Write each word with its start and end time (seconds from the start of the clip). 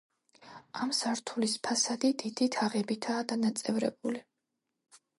ამ 0.85 0.93
სართულის 0.99 1.53
ფასადი 1.69 2.11
დიდი 2.23 2.49
თაღებითა 2.57 3.19
დანაწევრებული. 3.35 4.29